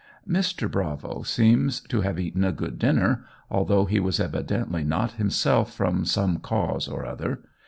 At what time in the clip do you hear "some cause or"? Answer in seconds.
6.05-7.05